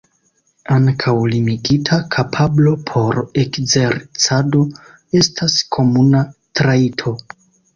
Ankaŭ 0.75 1.11
limigita 1.33 1.97
kapablo 2.15 2.73
por 2.91 3.19
ekzercado 3.43 4.65
estas 5.21 5.61
komuna 5.77 6.25
trajto. 6.63 7.17